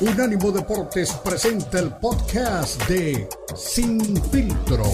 [0.00, 4.00] Unánimo Deportes presenta el podcast de Sin
[4.30, 4.84] Filtro.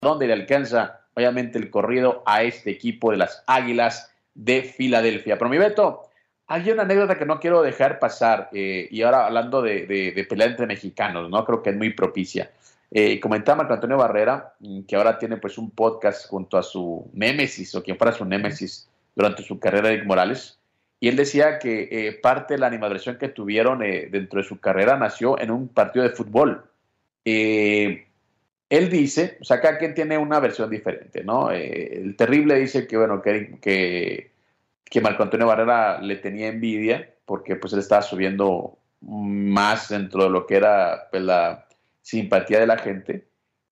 [0.00, 5.36] Donde le alcanza, obviamente, el corrido a este equipo de las Águilas de Filadelfia.
[5.36, 6.08] Pero mi Beto,
[6.46, 10.48] hay una anécdota que no quiero dejar pasar, eh, y ahora hablando de, de, pelear
[10.48, 11.44] entre mexicanos, ¿no?
[11.44, 12.50] Creo que es muy propicia.
[12.90, 17.10] Eh, comentaba Marco Antonio Barrera, mm, que ahora tiene pues un podcast junto a su
[17.12, 18.88] némesis, o quien fuera su némesis
[19.18, 20.58] durante su carrera, Eric Morales,
[20.98, 24.58] y él decía que eh, parte de la animadversión que tuvieron eh, dentro de su
[24.58, 26.64] carrera nació en un partido de fútbol.
[27.24, 31.50] él dice, o sea, cada quien tiene una versión diferente, ¿no?
[31.50, 34.32] el terrible dice que, bueno, que, que
[34.88, 40.30] que Marco Antonio Barrera le tenía envidia porque pues él estaba subiendo más dentro de
[40.30, 41.66] lo que era pues, la
[42.02, 43.27] simpatía de la gente.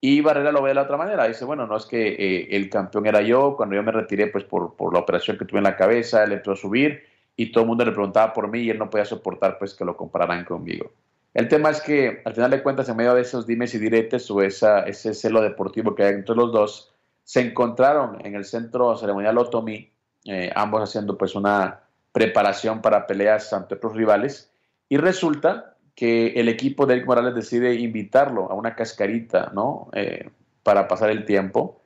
[0.08, 1.26] Y Barrera lo ve de la otra manera.
[1.26, 4.44] Dice, bueno, no es que eh, el campeón era yo, cuando yo me retiré pues
[4.44, 7.02] por, por, la operación que tuve en la cabeza, él entró a subir
[7.34, 9.84] y todo el mundo le preguntaba por mí y él no podía soportar pues que
[9.84, 10.92] lo compararan conmigo.
[11.34, 14.30] El tema es que al final de cuentas, en medio de esos dimes y diretes
[14.30, 18.96] o esa, ese celo deportivo que hay entre los dos, se encontraron en el centro
[18.96, 19.90] ceremonial Otomi
[20.24, 21.80] eh, ambos haciendo pues una
[22.12, 24.52] preparación para peleas ante otros rivales,
[24.88, 29.88] y resulta que el equipo de Eric Morales decide invitarlo a una cascarita, ¿no?
[29.94, 30.30] Eh,
[30.62, 31.82] para pasar el tiempo.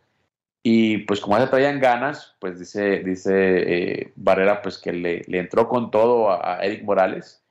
[0.63, 3.33] Y pues como ya traían ganas, pues dice, dice
[4.03, 7.43] eh, Barrera pues que le, le, entró con todo a, Eric Morales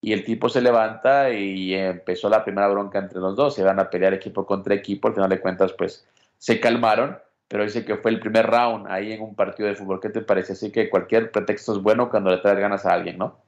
[0.00, 3.78] y el tipo se levanta y empezó la primera bronca entre los dos, se van
[3.78, 6.06] a pelear equipo contra equipo, al final de cuentas pues
[6.38, 10.00] se calmaron pero dice que fue el primer round ahí en un partido de fútbol.
[10.00, 10.52] ¿Qué te parece?
[10.52, 13.38] Así que cualquier pretexto es bueno cuando le traes ganas a alguien, ¿no?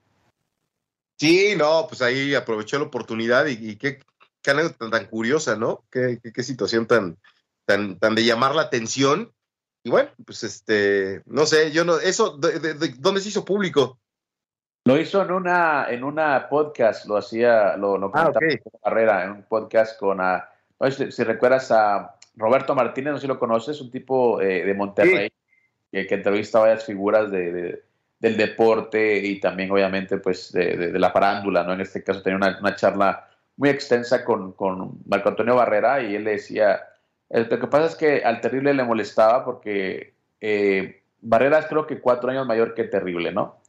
[1.20, 3.98] Sí, no, pues ahí aprovechó la oportunidad y, qué,
[4.40, 5.84] qué anécdota tan, curiosa, ¿no?
[5.90, 7.18] Qué, qué, situación tan,
[7.66, 9.30] tan, tan de llamar la atención.
[9.84, 13.98] Y bueno, pues este, no sé, yo no, eso, de, ¿dónde se hizo público?
[14.86, 18.58] Lo hizo en una, en una podcast, lo hacía, lo, lo ah, okay.
[18.82, 20.48] carrera, en un podcast con, a,
[20.90, 24.72] si, si recuerdas a Roberto Martínez, no sé si lo conoces, un tipo eh, de
[24.72, 25.30] Monterrey
[25.92, 27.82] que, que, entrevista a varias figuras de,
[28.20, 31.72] del deporte y también obviamente pues de, la farándula, ¿no?
[31.72, 36.24] En este caso tenía una, charla muy extensa con, con, Marco Antonio Barrera y él
[36.24, 36.80] le decía,
[37.30, 42.00] lo que pasa es que al Terrible le molestaba porque eh, Barrera es creo que
[42.00, 43.60] cuatro años mayor que Terrible, ¿no?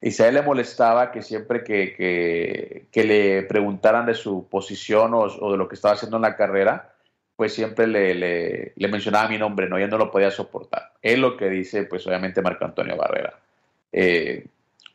[0.00, 5.14] Y si a él le molestaba que siempre que, que, le preguntaran de su posición
[5.14, 6.92] o, o, de lo que estaba haciendo en la carrera,
[7.36, 8.14] pues siempre le,
[8.76, 9.78] le, mencionaba mi nombre, ¿no?
[9.78, 10.92] Ya no lo podía soportar.
[11.00, 13.38] Es lo que dice, pues obviamente Marco Antonio Barrera.
[13.96, 14.48] Eh,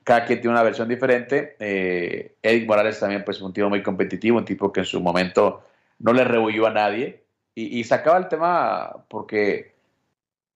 [0.03, 1.55] cada quien tiene una versión diferente.
[1.59, 5.63] Eh, Eric Morales también, pues, un tipo muy competitivo, un tipo que en su momento
[5.99, 7.23] no le rehuyó a nadie.
[7.55, 9.73] Y, sacaba el tema porque,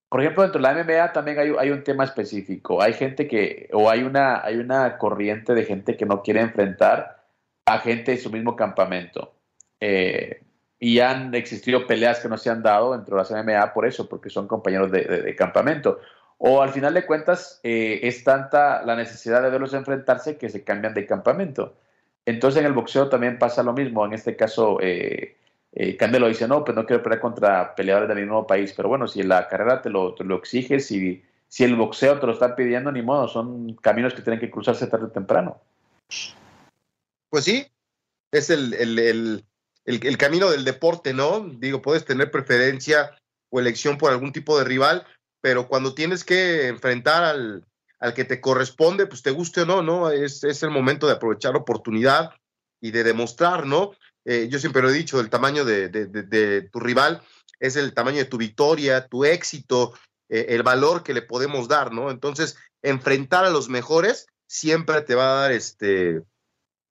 [0.08, 2.82] por ejemplo, dentro de la MMA también hay, un tema específico.
[2.82, 7.24] Hay gente que, o hay una, hay una corriente de gente que no quiere enfrentar
[7.66, 9.34] a gente de su mismo campamento.
[9.82, 10.42] Eh,
[10.80, 14.08] y han existido peleas que no se han dado dentro de las MMA por eso,
[14.08, 16.00] porque son compañeros de, campamento.
[16.38, 20.64] O al final de cuentas eh, es tanta la necesidad de verlos enfrentarse que se
[20.64, 21.76] cambian de campamento.
[22.26, 24.06] Entonces en el boxeo también pasa lo mismo.
[24.06, 25.38] En este caso, eh,
[25.72, 28.74] eh, Candelo dice, no, pues no quiero pelear contra peleadores del mismo país.
[28.76, 32.34] Pero bueno, si la carrera te lo, lo exige, si, si el boxeo te lo
[32.34, 35.62] está pidiendo, ni modo, son caminos que tienen que cruzarse tarde o temprano.
[37.30, 37.66] Pues sí,
[38.32, 39.44] es el, el
[39.86, 41.42] el, camino del deporte, ¿no?
[41.42, 43.12] Digo, puedes tener preferencia
[43.50, 45.06] o elección por algún tipo de rival,
[45.44, 47.66] pero cuando tienes que enfrentar al,
[48.00, 50.10] al que te corresponde, pues te guste o no, ¿no?
[50.10, 52.32] Es, es el momento de aprovechar la oportunidad
[52.80, 53.92] y de demostrar, ¿no?
[54.24, 57.22] Eh, yo siempre lo he dicho, el tamaño de, de, tu rival
[57.60, 59.94] es el tamaño de tu victoria, tu éxito,
[60.30, 62.10] eh, el valor que le podemos dar, ¿no?
[62.10, 66.22] Entonces, enfrentar a los mejores siempre te va a dar este,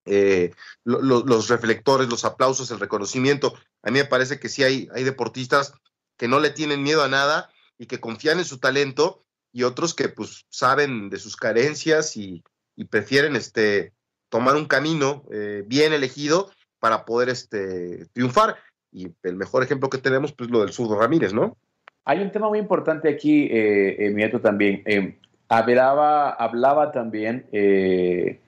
[0.05, 0.53] eh,
[0.85, 3.55] los reflectores, los aplausos, el reconocimiento.
[3.83, 5.73] A mí me parece que sí hay, hay deportistas
[6.19, 7.49] que no le tienen miedo a nada
[7.83, 9.19] y que confían en su talento
[9.53, 12.45] y otros que pues saben de sus carencias y,
[12.91, 13.93] prefieren este,
[14.29, 16.51] tomar un camino eh, bien elegido
[16.81, 18.57] para poder este, triunfar.
[18.93, 21.57] Y el mejor ejemplo que tenemos, pues lo del Zurdo Ramírez, ¿no?
[22.05, 24.83] Hay un tema muy importante aquí, eh, Mieto, también.
[24.87, 25.17] Eh,
[25.49, 28.41] hablaba, hablaba también eh,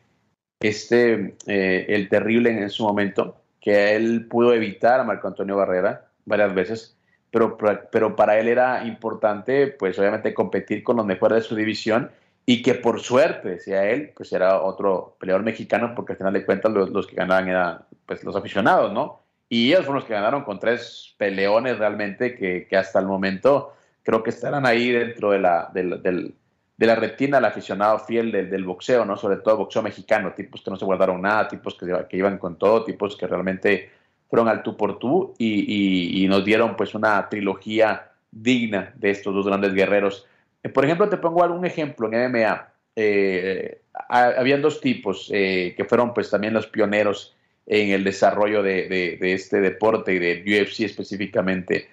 [0.60, 6.10] este, eh, el terrible en su momento, que él pudo evitar a Marco Antonio Barrera
[6.24, 6.96] varias veces,
[7.34, 7.58] pero,
[7.90, 12.12] pero para él era importante, pues obviamente competir con los mejores de su división
[12.46, 16.46] y que por suerte, decía él, pues era otro peleador mexicano, porque al final de
[16.46, 19.20] cuentas los, los que ganaban eran pues, los aficionados, ¿no?
[19.48, 23.74] Y ellos fueron los que ganaron con tres peleones realmente que, que hasta el momento
[24.04, 26.34] creo que estarán ahí dentro de la, del, del
[26.76, 29.16] de la retina al aficionado fiel del, boxeo, ¿no?
[29.16, 32.58] Sobre todo boxeo mexicano, tipos que no se guardaron nada, tipos que, que iban con
[32.58, 33.90] todo, tipos que realmente
[34.34, 39.46] fueron al tú por tú y, nos dieron pues una trilogía digna de estos dos
[39.46, 40.26] grandes guerreros.
[40.60, 42.68] Eh, por ejemplo, te pongo algún ejemplo en MMA.
[42.96, 49.18] Eh, habían dos tipos eh, que fueron pues también los pioneros en el desarrollo de,
[49.20, 51.88] este deporte y de UFC específicamente.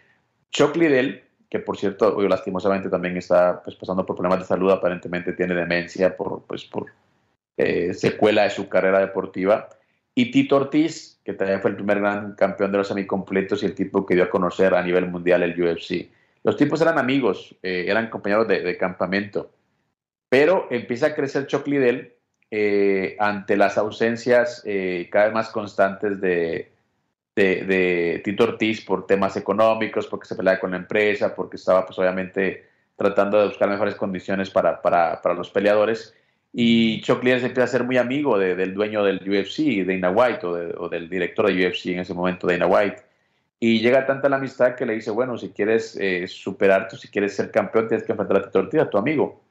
[0.50, 5.34] Chuck Liddell, que por cierto, lastimosamente también está pues, pasando por problemas de salud, aparentemente
[5.34, 6.88] tiene demencia por, pues, por
[7.94, 9.70] secuela de su carrera deportiva.
[10.14, 13.76] Y Tito Ortiz, que también fue el primer gran campeón de los semicompletos y el
[13.76, 16.10] tipo que dio a conocer a nivel mundial el UFC.
[16.44, 19.52] Los tipos eran amigos, eh, eran compañeros de, campamento,
[20.28, 22.14] pero empieza a crecer Chuck Liddell
[22.50, 26.72] eh, ante las ausencias eh, cada vez más constantes de,
[27.36, 31.98] de, Tito Ortiz por temas económicos, porque se peleaba con la empresa, porque estaba pues
[32.00, 32.66] obviamente
[32.96, 36.16] tratando de buscar mejores condiciones para, para, para los peleadores.
[36.54, 40.46] Y Chuck Liddell se empieza a ser muy amigo del dueño del UFC, Dana White,
[40.46, 42.98] o, del director de UFC en ese momento, Dana White.
[43.60, 47.36] Y llega tanta la amistad que le dice, bueno, si quieres eh, superarte, si quieres
[47.36, 49.42] ser campeón, tienes que enfrentar a Tito Ortiz, a tu amigo.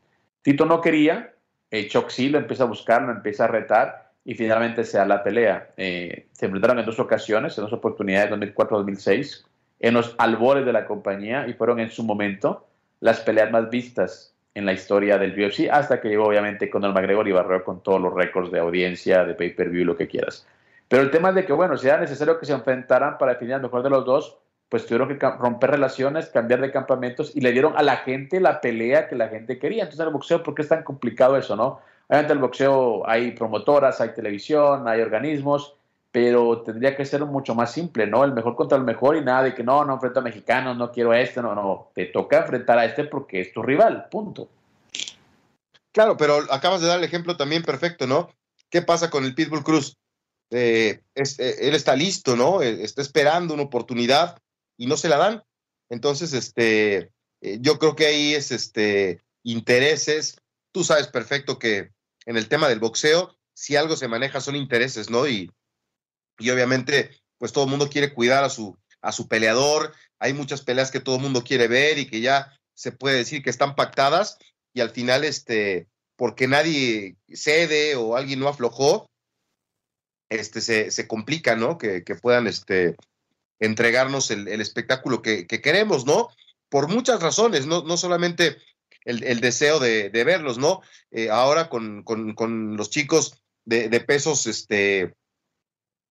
[0.42, 1.32] Tito no quería,
[1.70, 5.70] eh, lo empieza a buscar, lo empieza a retar y finalmente se da la pelea.
[5.76, 9.44] Eh, se enfrentaron en dos ocasiones, en dos oportunidades, 2004-2006,
[9.78, 12.66] en los albores de la compañía y fueron en su momento
[13.00, 16.92] las peleas más vistas en la historia del UFC, hasta que llegó obviamente con el
[16.92, 20.46] McGregor y barrió con todos los récords de audiencia, de pay-per-view, lo que quieras.
[20.88, 23.54] Pero el tema es de que, bueno, si era necesario que se enfrentaran para definir
[23.54, 24.38] al mejor de los dos,
[24.68, 28.60] pues tuvieron que romper relaciones, cambiar de campamentos y le dieron a la gente la
[28.60, 29.84] pelea que la gente quería.
[29.84, 31.80] Entonces, el boxeo, ¿por qué es tan complicado eso, no?
[32.08, 35.76] Obviamente, el boxeo hay promotoras, hay televisión, hay organismos,
[36.12, 38.24] pero tendría que ser mucho más simple, ¿no?
[38.24, 40.90] El mejor contra el mejor y nada de que no, no enfrento a mexicanos, no
[40.90, 44.48] quiero a este, no, no, te toca enfrentar a este porque es tu rival, punto.
[45.92, 48.30] Claro, pero acabas de dar el ejemplo también perfecto, ¿no?
[48.70, 49.96] ¿Qué pasa con el Pitbull Cruz?
[50.50, 52.60] Eh, eh, él está listo, ¿no?
[52.60, 54.38] Eh, está esperando una oportunidad
[54.76, 55.42] y no se la dan.
[55.88, 57.10] Entonces, este,
[57.40, 60.40] yo creo que ahí es este intereses.
[60.72, 61.90] Tú sabes perfecto que
[62.26, 65.26] en el tema del boxeo, si algo se maneja son intereses, ¿no?
[65.26, 65.50] Y,
[66.40, 69.94] y obviamente, pues todo el mundo quiere cuidar a su, a su peleador.
[70.18, 73.42] Hay muchas peleas que todo el mundo quiere ver y que ya se puede decir
[73.42, 74.38] que están pactadas
[74.72, 79.10] y al final, este, porque nadie cede o alguien no aflojó,
[80.28, 81.76] este, se, se complica, ¿no?
[81.76, 82.96] Que, que, puedan este,
[83.58, 86.28] entregarnos el, el espectáculo que, que, queremos, ¿no?
[86.68, 88.58] Por muchas razones, no, no solamente
[89.04, 90.82] el, el deseo de, de, verlos, ¿no?
[91.10, 95.14] Eh, ahora con, con, con, los chicos de, de pesos, este,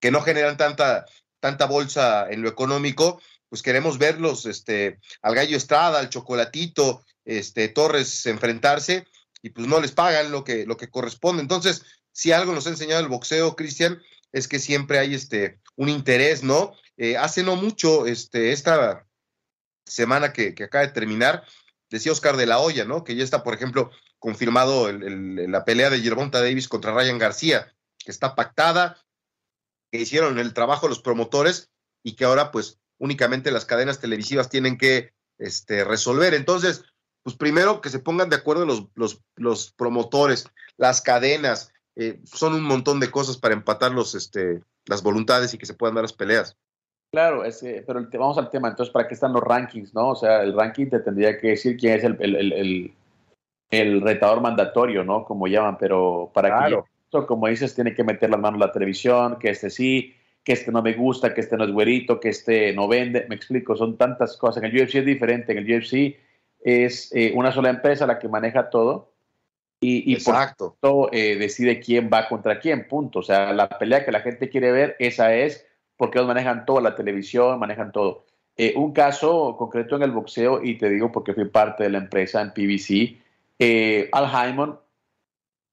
[0.00, 1.04] que no generan tanta,
[1.40, 7.68] tanta bolsa en lo económico, pues queremos verlos, este, al Gallo Estrada, al Chocolatito, este,
[7.68, 9.06] Torres enfrentarse
[9.42, 11.42] y pues no les pagan lo que, lo que corresponde.
[11.42, 14.00] Entonces, si algo nos ha enseñado el boxeo, Cristian,
[14.32, 16.72] es que siempre hay este, un interés, ¿no?
[16.96, 19.06] Eh, hace no mucho, este, esta
[19.84, 21.44] semana que, acaba de terminar,
[21.88, 23.02] decía Oscar de la Hoya, ¿no?
[23.02, 27.74] Que ya está, por ejemplo, confirmado el, la pelea de Gervonta Davis contra Ryan García,
[27.98, 29.02] que está pactada,
[29.90, 31.70] que hicieron el trabajo los promotores
[32.02, 36.34] y que ahora pues únicamente las cadenas televisivas tienen que este, resolver.
[36.34, 36.84] Entonces,
[37.22, 42.54] pues primero que se pongan de acuerdo los, los, los promotores, las cadenas, eh, son
[42.54, 46.04] un montón de cosas para empatar los, este, las voluntades y que se puedan dar
[46.04, 46.56] las peleas.
[47.12, 49.92] Claro, es, pero vamos al tema, entonces, ¿para qué están los rankings?
[49.94, 50.10] no?
[50.10, 52.94] O sea, el ranking te tendría que decir quién es el, el, el,
[53.70, 55.24] el retador mandatorio, ¿no?
[55.24, 59.38] Como llaman, pero para claro como dices, tiene que meter las manos en la televisión,
[59.38, 60.14] que este sí,
[60.44, 63.26] que este no me gusta, que este no es güerito, que este no vende.
[63.28, 64.62] Me explico, son tantas cosas.
[64.62, 65.52] En el UFC es diferente.
[65.52, 66.16] En el UFC
[66.60, 69.12] es eh, una sola empresa la que maneja todo
[69.80, 70.76] y, y Exacto.
[70.80, 73.20] por eh, decide quién va contra quién, punto.
[73.20, 76.80] O sea, la pelea que la gente quiere ver, esa es porque ellos manejan todo,
[76.80, 78.24] la televisión, manejan todo.
[78.56, 81.98] Eh, un caso concreto en el boxeo, y te digo porque fui parte de la
[81.98, 83.18] empresa en PBC,
[84.12, 84.78] Al Hyman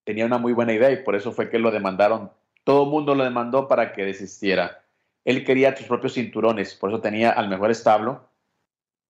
[0.07, 2.31] tenía una muy buena idea y por eso fue que lo demandaron.
[2.63, 4.81] Todo el mundo lo demandó para que desistiera.
[5.25, 8.29] Él quería sus propios cinturones, por eso tenía al mejor establo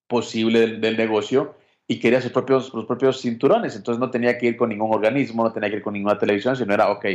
[0.08, 1.54] posible del, negocio
[1.88, 3.76] y quería sus propios, los propios cinturones.
[3.76, 6.56] Entonces no tenía que ir con ningún organismo, no tenía que ir con ninguna televisión,
[6.56, 7.06] sino era, ok,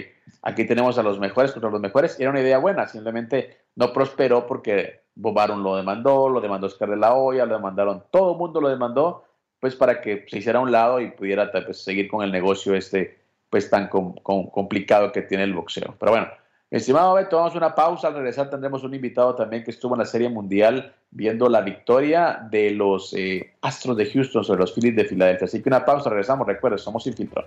[0.42, 2.20] aquí tenemos a los mejores contra los mejores.
[2.20, 6.98] Era una idea buena, simplemente no prosperó porque Bob lo demandó, lo demandó Oscar de
[6.98, 9.24] la Hoya, lo demandaron, todo el mundo lo demandó,
[9.58, 13.21] pues para que se hiciera a un lado y pudiera seguir con el negocio este
[13.52, 15.94] pues tan complicado que tiene el boxeo.
[16.00, 16.26] Pero bueno,
[16.70, 18.08] Estimado Beto, vamos a una pausa.
[18.08, 22.48] Al regresar tendremos un invitado también que estuvo en la Serie Mundial viendo la victoria
[22.50, 25.44] de los eh, Astros de Houston sobre los Phillies de Filadelfia.
[25.44, 26.46] Así que una pausa, regresamos.
[26.46, 27.44] Recuerden, somos sin filtro.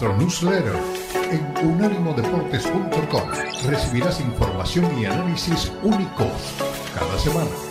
[0.00, 0.76] Nuestro newsletter
[1.30, 3.30] en unánimodeportes.com.
[3.68, 6.54] Recibirás información y análisis únicos
[6.94, 7.69] cada semana.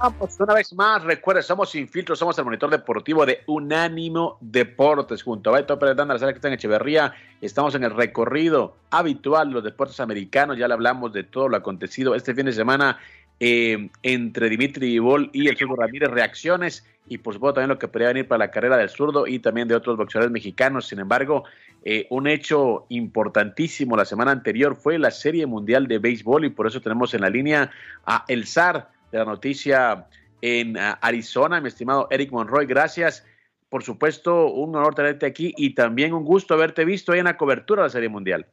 [0.00, 1.04] Regresamos una vez más.
[1.04, 5.22] Recuerda, somos Sin Filtro, somos el monitor deportivo de Unánimo Deportes.
[5.22, 9.48] Junto a Beto Pérez la sala que está en Echeverría, estamos en el recorrido habitual
[9.48, 10.56] de los deportes americanos.
[10.56, 12.98] Ya le hablamos de todo lo acontecido este fin de semana
[13.40, 16.10] eh, entre Dimitri Vivol y el Hugo Ramírez.
[16.10, 19.40] Reacciones y por supuesto también lo que podría venir para la carrera del zurdo y
[19.40, 20.86] también de otros boxeadores mexicanos.
[20.86, 21.44] Sin embargo,
[21.84, 26.66] eh, un hecho importantísimo la semana anterior fue la Serie Mundial de Béisbol y por
[26.66, 27.70] eso tenemos en la línea
[28.06, 30.06] a El Zar de la noticia
[30.42, 32.66] en ah, Arizona, mi estimado Eric Monroy.
[32.66, 33.26] Gracias.
[33.68, 37.36] Por supuesto, un honor tenerte aquí y también un gusto haberte visto ahí en la
[37.36, 38.46] cobertura de la Serie Mundial.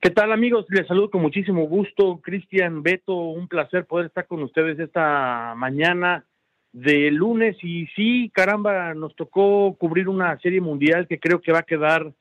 [0.00, 0.66] ¿Qué tal amigos?
[0.68, 2.20] Les saludo con muchísimo gusto.
[2.22, 6.24] Cristian, Beto, un placer poder estar con ustedes esta mañana
[6.72, 7.56] de lunes.
[7.62, 12.12] Y sí, caramba, nos tocó cubrir una serie mundial que creo que va a quedar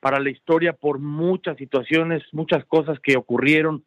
[0.00, 3.84] para la historia por muchas situaciones, muchas cosas que ocurrieron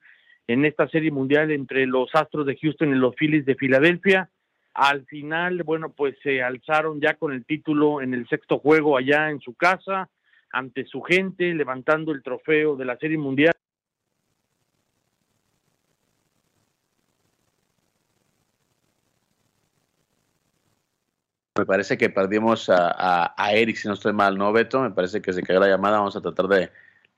[0.52, 4.30] en esta serie mundial entre los Astros de Houston y los Phillies de Filadelfia.
[4.74, 9.30] Al final, bueno, pues se alzaron ya con el título en el sexto juego allá
[9.30, 10.10] en su casa,
[10.52, 13.54] ante su gente, levantando el trofeo de la serie mundial.
[21.58, 24.82] Me parece que perdimos a, Eric, si no estoy mal, ¿no, Beto?
[24.82, 25.98] Me parece que se cayó la llamada.
[25.98, 26.72] Vamos a tratar de,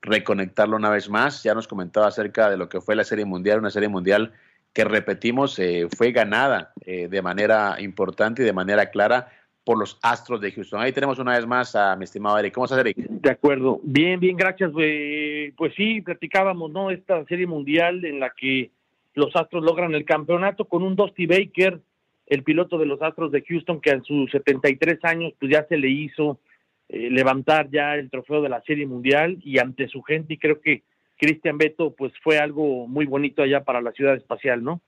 [0.04, 1.42] reconectarlo una vez más.
[1.42, 4.32] Ya nos comentaba acerca de lo que fue la Serie Mundial, una Serie Mundial
[4.72, 9.28] que repetimos, eh, fue ganada eh, de manera importante y de manera clara
[9.64, 10.80] por los Astros de Houston.
[10.80, 12.52] Ahí tenemos una vez más a mi estimado Eric.
[12.52, 12.96] ¿Cómo estás, Eric?
[12.96, 13.80] De acuerdo.
[13.82, 14.72] Bien, bien, gracias.
[15.56, 16.90] pues sí, platicábamos, ¿no?
[16.90, 18.72] Esta Serie Mundial en la que
[19.14, 21.80] los Astros logran el campeonato con un Dusty Baker,
[22.26, 25.78] el piloto de los Astros de Houston, que a sus 73 años pues ya se
[25.78, 26.40] le hizo
[26.94, 30.60] eh, levantar ya el trofeo de la Serie Mundial y ante su gente y creo
[30.60, 30.84] que
[31.18, 34.80] Cristian Beto pues fue algo muy bonito allá para la ciudad espacial, ¿no?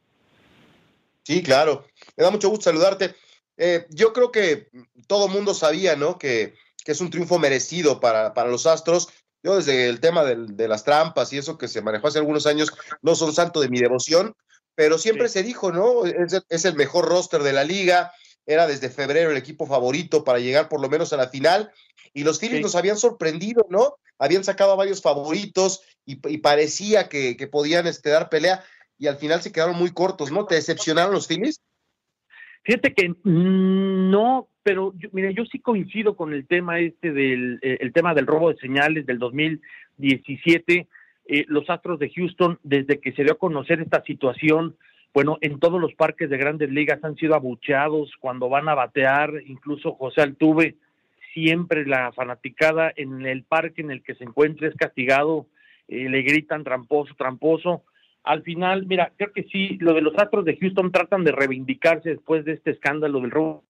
[1.24, 1.84] Sí, claro.
[2.16, 3.14] Me da mucho gusto saludarte.
[3.56, 4.68] Eh, yo creo que
[5.08, 6.16] todo mundo sabía, ¿no?
[6.16, 9.08] Que, que es un triunfo merecido para, para, los Astros.
[9.42, 12.72] Yo desde el tema de las trampas y eso que se manejó hace algunos años,
[13.02, 14.34] no son santo de mi devoción,
[14.76, 16.04] pero siempre se dijo, ¿no?
[16.04, 18.12] Es, es, el mejor roster de la liga,
[18.46, 21.70] era desde febrero el equipo favorito para llegar por lo menos a la final
[22.14, 23.96] y los Phillies nos habían sorprendido, ¿no?
[24.18, 28.62] Habían sacado a varios favoritos y, parecía que, podían este, dar pelea
[28.98, 30.46] y al final se quedaron muy cortos, ¿no?
[30.46, 31.60] ¿Te decepcionaron los Phillies?
[32.62, 37.78] Fíjate que no, pero yo, mira, yo sí coincido con el tema este del eh,
[37.80, 40.88] el tema del robo de señales del 2017.
[41.28, 44.76] Eh, los Astros de Houston, desde que se dio a conocer esta situación,
[45.16, 49.32] bueno, en todos los parques de grandes ligas han sido abucheados cuando van a batear,
[49.46, 50.76] incluso José Altuve
[51.32, 55.46] siempre la fanaticada en el parque en el que se encuentre es castigado,
[55.88, 57.82] eh, le gritan tramposo, tramposo.
[58.24, 62.10] Al final, mira, creo que sí, lo de los Astros de Houston tratan de reivindicarse
[62.10, 63.64] después de este escándalo del robo.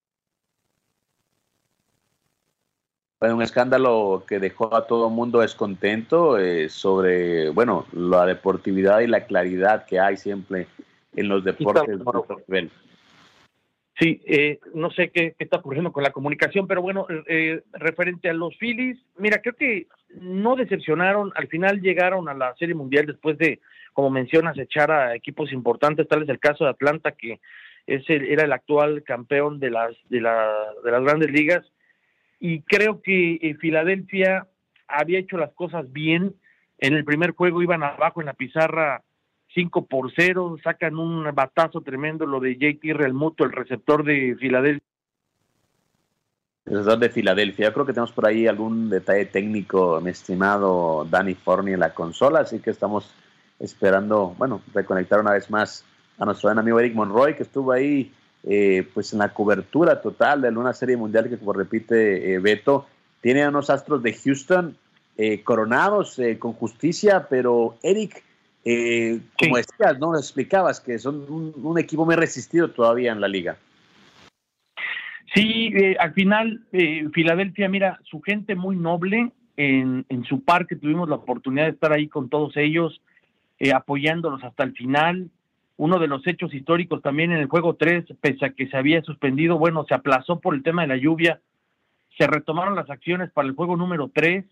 [3.21, 9.07] Fue un escándalo que dejó a todo mundo descontento eh, sobre, bueno, la deportividad y
[9.07, 10.67] la claridad que hay siempre
[11.17, 11.99] en los deportes.
[13.99, 18.35] Sí, eh, no sé qué, está ocurriendo con la comunicación, pero bueno, eh, referente a
[18.35, 19.87] los Phillies, mira, creo que
[20.21, 23.59] no decepcionaron, al final llegaron a la Serie Mundial después de,
[23.95, 27.41] como mencionas, echar a equipos importantes, tal es el caso de Atlanta, que
[27.87, 30.53] es era el actual campeón de las, de, la,
[30.85, 31.65] de las grandes ligas,
[32.39, 34.47] y creo que eh, Filadelfia
[34.89, 36.35] había hecho las cosas bien,
[36.79, 39.03] en el primer juego iban abajo en la pizarra
[39.57, 44.87] 5 por 0, sacan un batazo tremendo lo de JT Realmuto, el receptor de Filadelfia.
[46.67, 47.69] El receptor de Filadelfia.
[47.69, 51.95] Yo creo que tenemos por ahí algún detalle técnico, mi estimado Danny Forney en la
[51.95, 53.15] consola, así que estamos
[53.59, 55.87] esperando, bueno, reconectar una vez más
[56.19, 58.13] a nuestro buen amigo Eric Monroy, que estuvo ahí
[58.45, 62.87] eh, pues en la cobertura total de una serie mundial que, como repite eh, Beto,
[63.23, 64.77] tiene a unos astros de Houston
[65.17, 68.23] eh, coronados con justicia, pero Eric,
[68.69, 70.17] Eh, como decías, ¿no?
[70.17, 73.57] explicabas que son un, equipo muy resistido todavía en la liga.
[75.33, 80.75] Sí, eh, al final, eh, Filadelfia, mira, su gente muy noble, en, en, su parque
[80.75, 83.01] tuvimos la oportunidad de estar ahí con todos ellos,
[83.73, 85.31] apoyándolos hasta el final.
[85.77, 89.01] Uno de los hechos históricos también en el juego 3, pese a que se había
[89.03, 91.41] suspendido, bueno, se aplazó por el tema de la lluvia,
[92.19, 94.45] se retomaron las acciones para el juego número 3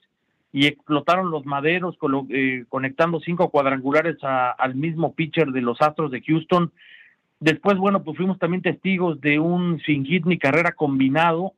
[0.55, 1.99] y explotaron los maderos
[2.31, 6.71] eh, conectando cinco cuadrangulares al mismo pitcher de los Astros de Houston.
[7.41, 11.55] Después, bueno, pues fuimos también testigos de un sin hit ni carrera combinado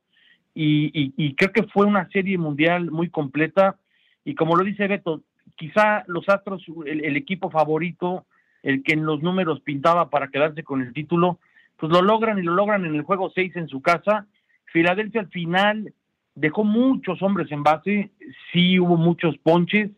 [0.54, 3.76] y, creo que fue una serie mundial muy completa
[4.24, 5.20] y como lo dice Beto,
[5.56, 8.24] quizá los Astros, el, equipo favorito,
[8.62, 11.38] el que en los números pintaba para quedarse con el título,
[11.76, 14.26] pues lo logran y lo logran en el juego 6 en su casa.
[14.72, 15.92] Filadelfia al final
[16.36, 18.10] dejó muchos hombres en base,
[18.52, 19.90] sí hubo muchos ponches,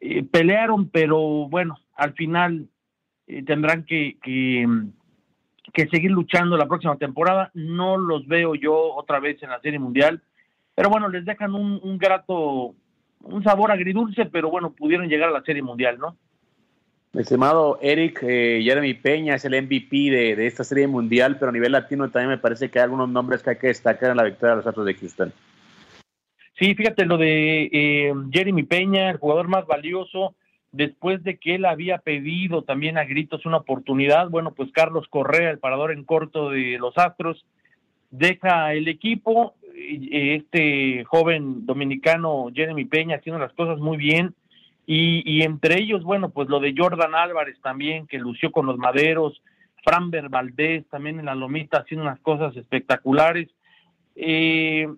[0.00, 2.68] eh, pelearon, pero bueno, al final
[3.26, 4.66] eh, tendrán que, que,
[5.90, 7.50] seguir luchando la próxima temporada.
[7.54, 10.22] No los veo yo otra vez en la Serie Mundial,
[10.74, 12.74] pero bueno, les dejan un, un grato,
[13.20, 16.16] un sabor agridulce, pero bueno, pudieron llegar a la Serie Mundial, ¿no?
[17.14, 21.52] estimado Eric, eh, Jeremy Peña es el MVP de, de, esta serie mundial, pero a
[21.52, 24.22] nivel latino también me parece que hay algunos nombres que hay que destacar en la
[24.22, 25.32] victoria de los Astros de Houston.
[26.58, 30.34] Sí, fíjate lo de eh, Jeremy Peña, el jugador más valioso,
[30.70, 35.50] después de que él había pedido también a gritos una oportunidad, bueno, pues Carlos Correa,
[35.50, 37.44] el parador en corto de los Astros,
[38.10, 44.34] deja el equipo, este joven dominicano Jeremy Peña haciendo las cosas muy bien,
[44.86, 49.40] y, entre ellos, bueno, pues lo de Jordan Álvarez también, que lució con los maderos,
[49.84, 53.48] Framber Valdés también en la lomita haciendo unas cosas espectaculares.
[54.16, 54.88] Eh, eh,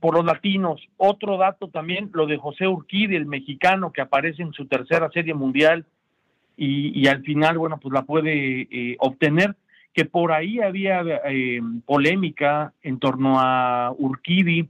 [0.00, 0.80] por los latinos.
[0.96, 5.34] Otro dato también, lo de José Urquidi, el mexicano que aparece en su tercera serie
[5.34, 5.86] mundial
[6.56, 9.56] y, al final, bueno, pues la puede eh, obtener,
[9.92, 14.68] que por ahí había eh, polémica en torno a Urquidi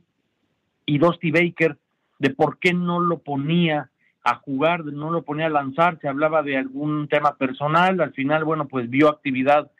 [0.87, 1.76] y Dusty Baker
[2.18, 3.90] de por qué no lo ponía
[4.23, 8.45] a jugar, no lo ponía a lanzar, se hablaba de algún tema personal, al final,
[8.45, 9.71] bueno, pues vio actividad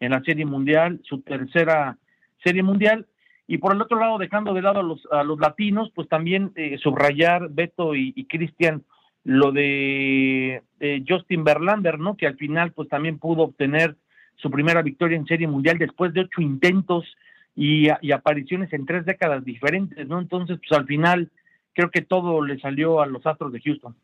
[0.00, 1.96] en la Serie Mundial, su tercera
[2.42, 3.06] Serie Mundial,
[3.52, 6.52] y por el otro lado, dejando de lado a los, a los latinos, pues también
[6.56, 8.82] eh, subrayar Beto y, Cristian
[9.24, 10.62] lo de
[11.06, 12.16] Justin Verlander, ¿no?
[12.16, 13.94] Que al final pues también pudo obtener
[14.36, 17.04] su primera victoria en Serie Mundial después de ocho intentos
[17.54, 20.18] y, apariciones en tres décadas diferentes, ¿no?
[20.18, 21.30] Entonces, pues al final
[21.74, 23.94] creo que todo le salió a los Astros de Houston.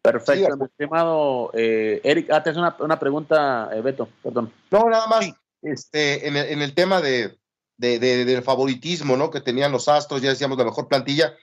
[0.00, 2.30] Perfecto, estimado eh, Eric.
[2.32, 4.50] Ah, te una, una pregunta, eh, Beto, perdón.
[4.70, 5.30] No, nada más,
[5.60, 7.36] este, en en el tema de,
[7.76, 9.30] de, del favoritismo ¿no?
[9.30, 11.34] que tenían los Astros, ya decíamos la mejor plantilla.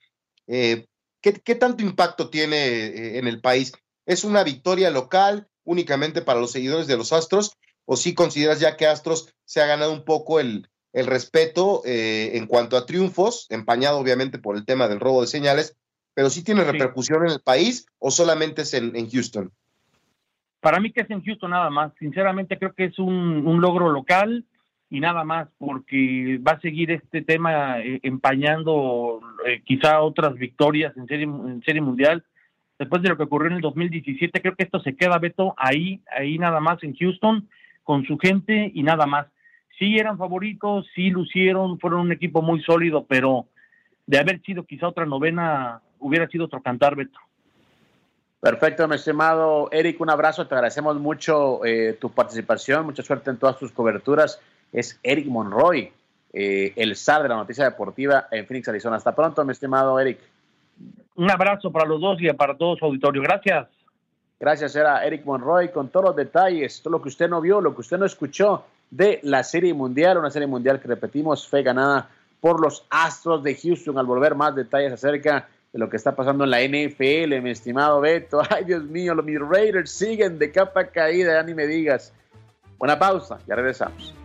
[0.48, 0.88] Eh,
[1.22, 3.74] ¿qué, tanto impacto tiene eh, en el país?
[4.06, 7.58] ¿Es una victoria local únicamente para los seguidores de los Astros?
[7.86, 12.32] ¿O si consideras ya que Astros se ha ganado un poco el, el respeto eh,
[12.34, 15.78] en cuanto a triunfos, empañado obviamente por el tema del robo de señales,
[16.14, 19.52] pero sí tiene repercusión en el país o solamente es en, en, Houston?
[20.60, 21.94] Para mí que es en Houston nada más.
[22.00, 24.46] Sinceramente creo que es un, un logro local
[24.90, 30.98] y nada más, porque va a seguir este tema eh, empañando eh, quizá otras victorias
[30.98, 32.24] en serie, en serie mundial.
[32.80, 36.02] Después de lo que ocurrió en el 2017, creo que esto se queda, Beto, ahí,
[36.12, 37.48] ahí nada más en Houston,
[37.84, 39.28] con su gente y nada más.
[39.78, 43.48] Sí eran favoritos, sí lucieron, fueron un equipo muy sólido, pero
[44.08, 47.20] de haber sido quizá otra novena, hubiera sido otro cantar, Beto.
[48.40, 53.38] Perfecto, mi estimado Eric, un abrazo, te agradecemos mucho eh, tu participación, mucha suerte en
[53.38, 55.92] todas tus coberturas es Eric Monroy,
[56.34, 58.98] eh, el SAR de la noticia deportiva en Phoenix, Arizona.
[58.98, 60.20] Hasta pronto, mi estimado Eric.
[61.16, 63.22] Un abrazo para los dos y para todo su auditorio.
[63.22, 63.68] Gracias.
[64.40, 67.76] Gracias, era Eric Monroy con todos los detalles, todo lo que usted no vio, lo
[67.76, 72.10] que usted no escuchó de la Serie Mundial, una Serie Mundial que repetimos fue ganada
[72.40, 73.98] por los Astros de Houston.
[73.98, 78.00] Al volver más detalles acerca de lo que está pasando en la NFL, mi estimado
[78.00, 78.42] Beto.
[78.50, 82.14] Ay, Dios mío, los mis Raiders siguen de capa caída, ya ni me digas.
[82.78, 84.16] Buena pausa, ya regresamos.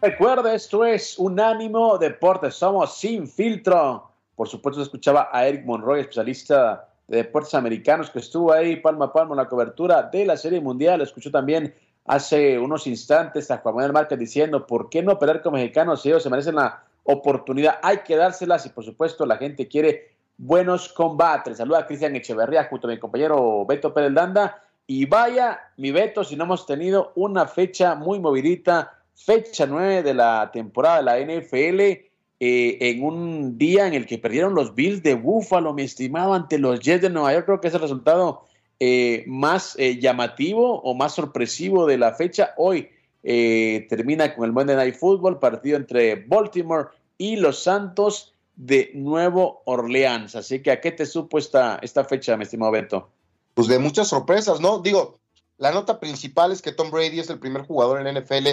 [0.00, 2.54] Recuerda, esto es Unánimo Deportes.
[2.54, 4.10] Somos sin filtro.
[4.36, 9.06] Por supuesto, se escuchaba a Eric Monroy, especialista de deportes americanos, que estuvo ahí palma
[9.06, 11.00] a palma en la cobertura de la Serie Mundial.
[11.00, 15.54] Escuchó también hace unos instantes a Juan Manuel Márquez diciendo: ¿Por qué no pelear con
[15.54, 17.78] mexicanos si ellos se merecen la oportunidad.
[17.82, 21.58] Hay que dárselas y por supuesto la gente quiere buenos combates.
[21.58, 24.62] Saluda a Cristian Echeverría junto a mi compañero Beto Pérez Danda.
[24.86, 30.14] Y vaya, mi Beto, si no hemos tenido una fecha muy movidita, fecha 9 de
[30.14, 35.02] la temporada de la NFL, eh, en un día en el que perdieron los Bills
[35.02, 37.46] de Buffalo, mi estimado, ante los Jets de Nueva York.
[37.46, 38.42] Creo que es el resultado
[38.80, 42.54] eh, más eh, llamativo o más sorpresivo de la fecha.
[42.56, 42.90] Hoy
[43.22, 50.36] termina con el Monday Night Football, partido entre Baltimore y los Santos de Nuevo Orleans.
[50.36, 53.08] Así que, ¿a qué te supo esta, esta fecha, mi estimado Beto?
[53.54, 54.80] Pues de muchas sorpresas, ¿no?
[54.80, 55.18] Digo,
[55.56, 58.48] la nota principal es que Tom Brady es el primer jugador en la NFL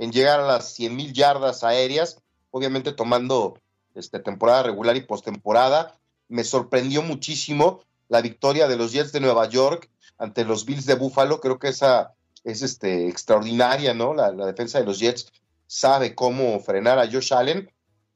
[0.00, 3.58] en llegar a las 100 mil yardas aéreas, obviamente tomando
[3.94, 5.94] este, temporada regular y postemporada.
[6.26, 10.94] Me sorprendió muchísimo la victoria de los Jets de Nueva York ante los Bills de
[10.94, 11.38] Buffalo.
[11.42, 14.14] Creo que esa es este, extraordinaria, ¿no?
[14.14, 15.30] La, defensa de los Jets
[15.66, 17.70] sabe cómo frenar a Josh Allen,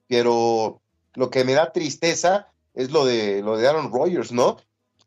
[0.08, 0.80] pero
[1.12, 4.56] lo que me da tristeza es lo de, lo de Aaron Rodgers, ¿no?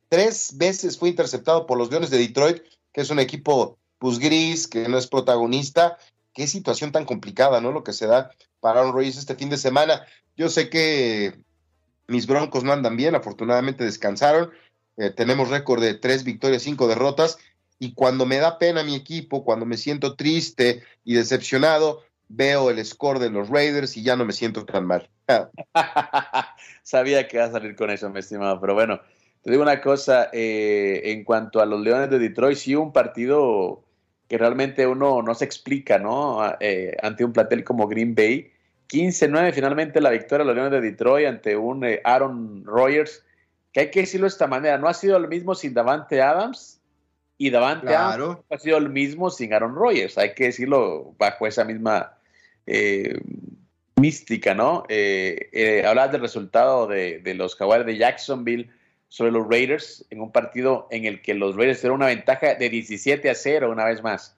[0.09, 2.61] Tres veces fue interceptado por los Leones de Detroit,
[2.93, 5.97] que es un equipo pues gris, que no es protagonista.
[6.38, 7.71] Qué situación tan complicada, ¿no?
[7.71, 10.06] Lo que se da para Aaron Rodgers este fin de semana.
[10.36, 11.34] Yo sé que
[12.06, 14.52] mis Broncos no andan bien, afortunadamente descansaron.
[14.97, 17.39] Eh, tenemos récord de tres victorias, cinco derrotas.
[17.80, 22.86] Y cuando me da pena mi equipo, cuando me siento triste y decepcionado, veo el
[22.86, 25.10] score de los Raiders y ya no me siento tan mal.
[26.84, 29.02] Sabía que iba a salir con eso, mi estimado, pero bueno,
[29.41, 33.87] te digo una cosa, eh, en cuanto a los Leones de Detroit, sí un partido
[34.27, 36.41] que realmente uno no se explica, ¿no?
[36.59, 38.51] Eh, ante un platel como Green Bay.
[38.89, 43.23] 15-9 finalmente la victoria de los Leones de Detroit ante un eh, Aaron Rodgers,
[43.73, 46.79] que hay que decirlo de esta manera, no ha sido el mismo sin Davante Adams
[47.37, 51.65] y Davante Adams ha sido el mismo sin Aaron Rodgers, hay que decirlo bajo esa
[51.65, 52.13] misma
[53.97, 54.85] mística, ¿no?
[55.85, 58.69] hablabas del resultado de, de los Jaguars de Jacksonville
[59.10, 62.70] sobre los Raiders en un partido en el que los Raiders tuvieron una ventaja de
[62.70, 64.38] 17 a 0 una vez más.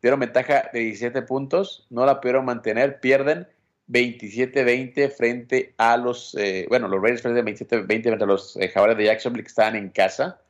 [0.00, 3.46] Tuvieron ventaja de 17 puntos, no la pudieron mantener, pierden
[3.88, 9.04] 27-20 frente a los, eh, bueno, los Raiders pierden 27-20 frente a los eh, de
[9.04, 10.40] Jacksonville que estaban en casa.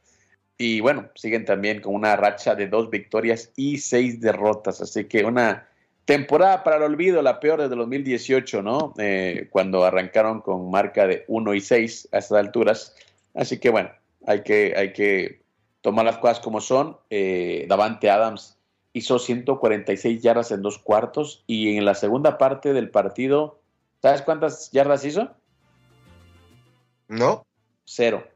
[0.59, 4.83] Y bueno, siguen también con una racha de dos victorias y seis derrotas.
[4.83, 5.67] Así que una
[6.05, 8.93] temporada para el olvido, la peor desde 2018, ¿no?
[8.99, 12.95] Eh, cuando arrancaron con marca de 1 y 6 a estas alturas.
[13.35, 13.91] Así que bueno,
[14.27, 15.43] hay que, hay que
[15.81, 16.97] tomar las cosas como son.
[17.11, 18.59] Eh, Davante Adams
[18.93, 23.61] hizo 146 yardas en dos cuartos y en la segunda parte del partido,
[24.03, 25.31] ¿sabes cuántas yardas hizo?
[27.09, 27.47] No.
[27.85, 28.27] Cero.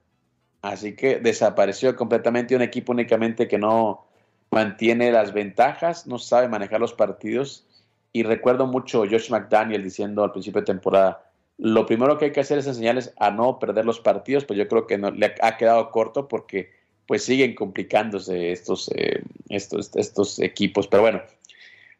[0.62, 4.06] Así que desapareció completamente un equipo únicamente que no
[4.50, 7.66] mantiene las ventajas, no sabe manejar los partidos.
[8.12, 11.23] Y recuerdo mucho Josh McDaniel diciendo al principio de temporada,
[11.58, 14.66] lo primero que hay que hacer es enseñarles a no perder los partidos, pues yo
[14.68, 16.72] creo que no, le ha quedado corto porque
[17.06, 20.88] pues siguen complicándose estos, eh, estos, estos equipos.
[20.88, 21.22] Pero bueno,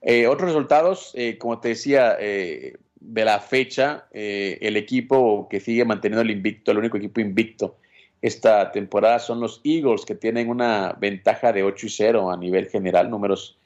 [0.01, 6.23] eh, otros resultados, eh, como te decía, de la fecha, el equipo que sigue manteniendo
[6.23, 7.77] el invicto, el único equipo invicto
[8.23, 12.71] esta temporada son los Eagles, que tienen una ventaja de 8 y 0 a nivel
[12.71, 13.59] general, números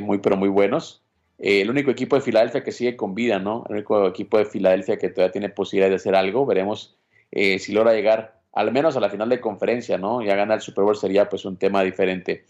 [0.00, 1.02] muy, pero muy buenos.
[1.38, 3.64] Eh, el único equipo de Filadelfia que sigue con vida, ¿no?
[3.68, 6.46] El único equipo de Filadelfia que todavía tiene posibilidad de hacer algo.
[6.46, 6.96] Veremos
[7.30, 10.22] eh, si logra llegar al menos a la final de conferencia, ¿no?
[10.22, 12.46] Ya ganar el Super Bowl sería pues un tema diferente.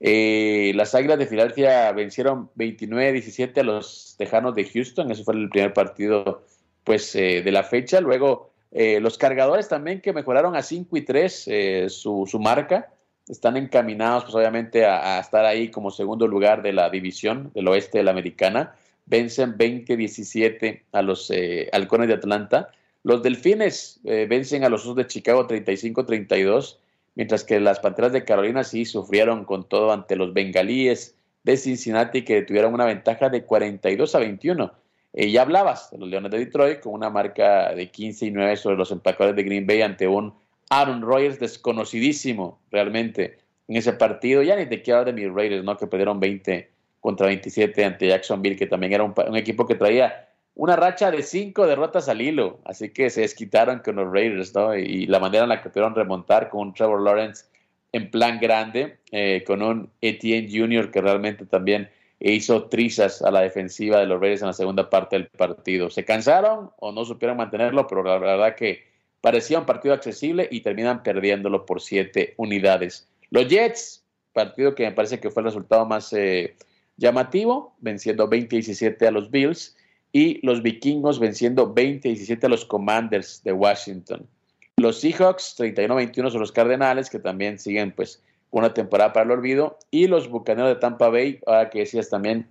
[0.00, 5.10] Eh, las Águilas de Filadelfia vencieron 29-17 a los Tejanos de Houston.
[5.10, 6.46] Ese fue el primer partido
[6.84, 8.00] pues de la fecha.
[8.00, 11.48] Luego los Cargadores también que mejoraron a 5 y 3
[11.88, 12.88] su, su marca
[13.30, 17.98] están encaminados, pues obviamente, a, estar ahí como segundo lugar de la división del oeste
[17.98, 18.74] de la americana.
[19.06, 22.70] Vencen 20-17 a los eh, halcones de Atlanta.
[23.02, 26.76] Los delfines eh, vencen a los osos de Chicago 35-32,
[27.14, 31.14] mientras que las panteras de Carolina sí sufrieron con todo ante los bengalíes
[31.44, 34.72] de Cincinnati que tuvieron una ventaja de 42 a 21.
[35.12, 38.56] Eh, ya hablabas de los Leones de Detroit con una marca de 15 y 9
[38.56, 40.34] sobre los empacadores de Green Bay ante un
[40.70, 44.42] Aaron Rodgers desconocidísimo realmente en ese partido.
[44.42, 45.76] Ya ni te quiero hablar de mis Raiders, ¿no?
[45.76, 50.76] Que perdieron 20 contra 27 ante Jacksonville, que también era un, equipo que traía una
[50.76, 52.60] racha de cinco derrotas al hilo.
[52.64, 54.76] Así que se desquitaron con los Raiders, ¿no?
[54.76, 57.46] Y, la manera en la que pudieron remontar con un Trevor Lawrence
[57.92, 60.92] en plan grande, eh, con un Etienne Jr.
[60.92, 65.16] que realmente también hizo trizas a la defensiva de los Raiders en la segunda parte
[65.16, 65.90] del partido.
[65.90, 67.88] ¿Se cansaron o no supieron mantenerlo?
[67.88, 68.89] Pero la verdad que
[69.20, 73.08] parecía un partido accesible y terminan perdiéndolo por siete unidades.
[73.30, 76.56] Los Jets, partido que me parece que fue el resultado más eh,
[76.96, 79.76] llamativo, venciendo 20-17 a los Bills.
[80.12, 84.26] y los vikingos venciendo 20-17 a los Commanders de Washington.
[84.76, 89.78] Los Seahawks 31-21 son los Cardenales, que también siguen pues una temporada para el olvido.
[89.90, 92.48] Y los Bucaneros de Tampa Bay, ahora que decías también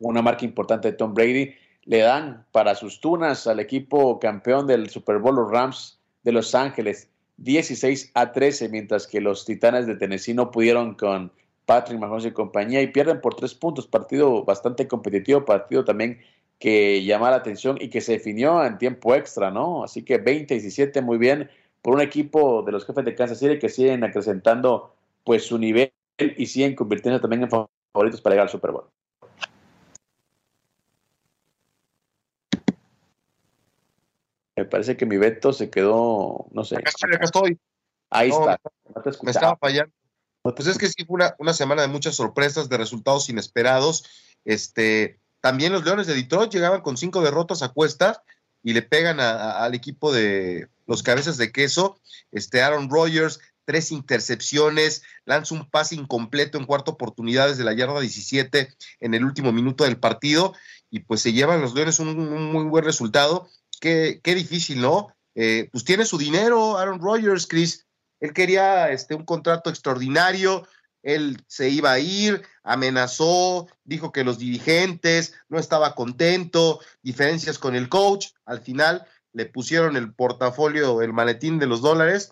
[0.00, 4.88] una marca importante de Tom Brady, le dan para sus tunas al equipo campeón del
[4.90, 9.96] Super Bowl, los Rams de Los Ángeles, 16 a 13, mientras que los Titanes de
[9.96, 11.32] Tennessee no pudieron con
[11.66, 13.86] Patrick Mahomes y compañía y pierden por tres puntos.
[13.86, 16.20] Partido bastante competitivo, partido también
[16.58, 19.82] que llama la atención y que se definió en tiempo extra, ¿no?
[19.82, 21.50] Así que 20-17, muy bien,
[21.82, 25.92] por un equipo de los jefes de Kansas City que siguen acrecentando pues su nivel
[26.18, 28.84] y siguen convirtiéndose también en favoritos para llegar al Super Bowl.
[34.56, 36.76] Me parece que mi veto se quedó, no sé.
[36.76, 36.90] Acá
[37.22, 37.58] estoy,
[38.10, 38.60] Ahí está.
[39.22, 39.92] me estaba fallando.
[40.42, 44.04] Pues es que sí fue una, una, semana de muchas sorpresas, de resultados inesperados.
[44.44, 48.22] Este, también los Leones de Detroit llegaban con cinco derrotas a cuesta
[48.62, 52.00] y le pegan al equipo de los cabezas de queso.
[52.32, 58.00] Este Aaron Rodgers, tres intercepciones, lanza un pase incompleto en cuarta oportunidad desde la yarda
[58.00, 60.54] 17 en el último minuto del partido
[60.90, 63.48] y pues se llevan los Leones un muy buen resultado
[63.82, 65.14] qué, difícil, ¿no?
[65.34, 67.86] Eh, pues tiene su dinero, Aaron Rodgers, Chris.
[68.20, 70.66] Él quería este, un contrato extraordinario,
[71.02, 77.74] él se iba a ir, amenazó, dijo que los dirigentes no estaba contento, diferencias con
[77.74, 82.30] el coach, al final le pusieron el portafolio, el maletín de los dólares,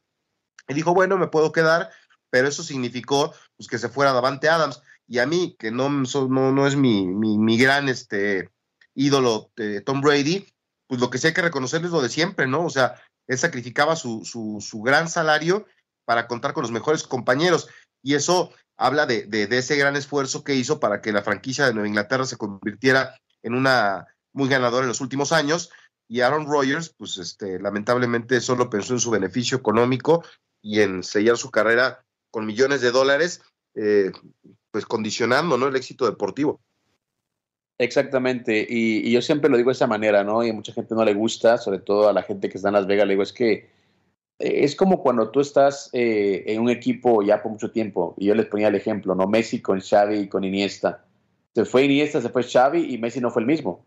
[0.68, 1.90] y dijo, bueno, me puedo quedar,
[2.30, 4.82] pero eso significó pues, que se fuera Davante Adams.
[5.08, 8.50] Y a mí, que no, no, no es mi, mi, mi gran este,
[8.94, 10.46] ídolo eh, Tom Brady,
[10.90, 12.64] pues lo que sí hay que reconocer es lo de siempre, ¿no?
[12.64, 15.64] O sea, él sacrificaba su, su, su gran salario
[16.04, 17.68] para contar con los mejores compañeros.
[18.02, 21.74] Y eso habla de, de, ese gran esfuerzo que hizo para que la franquicia de
[21.74, 25.70] Nueva Inglaterra se convirtiera en una muy ganadora en los últimos años.
[26.08, 30.24] Y Aaron Rodgers, pues este, lamentablemente solo pensó en su beneficio económico
[30.60, 33.42] y en sellar su carrera con millones de dólares,
[33.76, 34.10] eh,
[34.72, 35.68] pues condicionando ¿no?
[35.68, 36.60] el éxito deportivo.
[37.80, 40.44] Exactamente, y, yo siempre lo digo de esa manera, ¿no?
[40.44, 42.74] Y a mucha gente no le gusta, sobre todo a la gente que está en
[42.74, 43.52] Las Vegas, le digo, es que
[44.38, 48.26] eh, es como cuando tú estás eh, en un equipo ya por mucho tiempo, y
[48.26, 49.26] yo les ponía el ejemplo, ¿no?
[49.26, 51.06] Messi con Xavi y con Iniesta.
[51.54, 53.82] Se fue Iniesta, se fue Xavi y Messi no fue el mismo.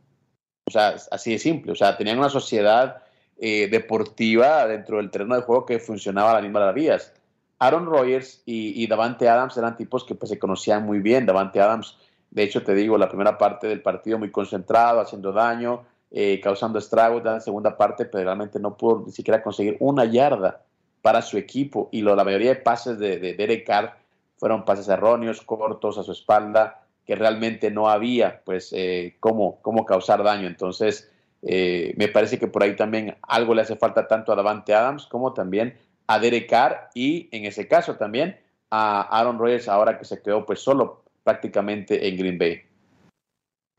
[0.66, 3.04] O sea, así de simple, o sea, tenían una sociedad
[3.38, 7.14] eh, deportiva dentro del terreno de juego que funcionaba a las mismas maravillas.
[7.60, 11.28] Aaron Rodgers y, Davante Adams eran tipos que pues, se conocían muy bien.
[11.28, 11.96] Davante Adams
[12.34, 16.80] de hecho, te digo, la primera parte del partido muy concentrado, haciendo daño, eh, causando
[16.80, 17.24] estragos.
[17.24, 20.64] La segunda parte, pero realmente no pudo ni siquiera conseguir una yarda
[21.04, 21.90] para su equipo.
[21.92, 23.98] Y lo, la mayoría de pases de, de Derek Carr
[24.38, 29.86] fueron pases erróneos, cortos a su espalda, que realmente no había pues eh, cómo, cómo
[29.86, 30.48] causar daño.
[30.48, 31.12] Entonces,
[31.44, 35.06] eh, me parece que por ahí también algo le hace falta tanto a Davante Adams
[35.06, 38.40] como también a Derek Carr y en ese caso también
[38.72, 42.62] a Aaron Rodgers ahora que se quedó pues solo prácticamente en Green Bay.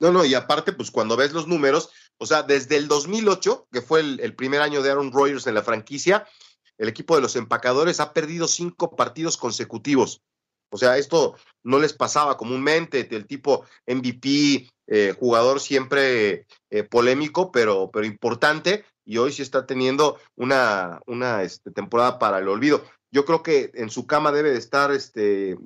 [0.01, 3.81] No, no, y aparte, pues cuando ves los números, o sea, desde el 2008, que
[3.81, 6.27] fue el, primer año de Aaron Rodgers en la franquicia,
[6.79, 10.21] el equipo de los empacadores ha perdido cinco partidos consecutivos.
[10.71, 17.53] O sea, esto no les pasaba comúnmente, el tipo MVP, eh, jugador siempre eh, polémico,
[17.53, 22.85] pero, pero importante, y hoy sí está teniendo una, una este, temporada para el olvido.
[23.13, 25.57] Yo creo que en su cama debe de estar este,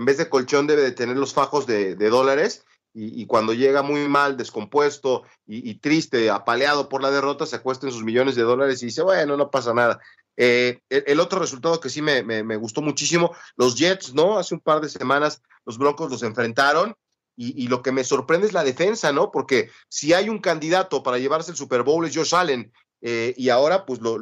[0.00, 4.08] en vez de colchón debe de tener los fajos de, dólares y, cuando llega muy
[4.08, 8.86] mal, descompuesto y, triste, apaleado por la derrota, se acuesta sus millones de dólares y
[8.86, 10.00] dice, bueno, no pasa nada.
[10.38, 14.38] Eh, el, otro resultado que sí me, gustó muchísimo, los Jets, ¿no?
[14.38, 16.96] Hace un par de semanas los Broncos los enfrentaron
[17.36, 19.30] y, lo que me sorprende es la defensa, ¿no?
[19.30, 23.50] Porque si hay un candidato para llevarse el Super Bowl es Josh Allen eh, y
[23.50, 24.18] ahora pues lo,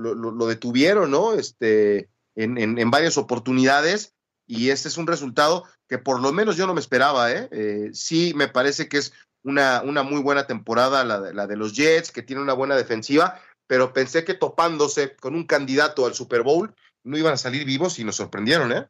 [0.49, 1.35] detuvieron, ¿no?
[1.35, 4.17] Este, en, en varias oportunidades
[4.49, 7.31] y este es un resultado que por lo menos yo no me esperaba.
[7.31, 7.49] ¿eh?
[7.53, 9.13] eh sí, me parece que es
[9.45, 12.75] una, una muy buena temporada la de, la de los Jets, que tiene una buena
[12.75, 17.65] defensiva, pero pensé que topándose con un candidato al Super Bowl no iban a salir
[17.67, 18.73] vivos y nos sorprendieron.
[18.73, 18.89] ¿eh?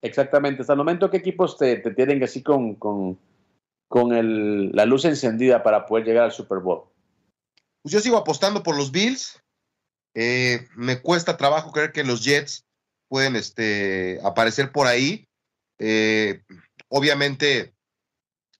[0.00, 0.62] Exactamente.
[0.62, 3.18] Hasta el momento, ¿qué equipos te, tienen así con, con,
[3.88, 6.84] con el, la luz encendida para poder llegar al Super Bowl?
[7.82, 9.42] Pues yo sigo apostando por los Bills.
[10.14, 12.63] Eh, me cuesta trabajo creer que los Jets
[13.14, 15.28] pueden este, aparecer por ahí.
[15.78, 16.42] Eh,
[16.88, 17.72] obviamente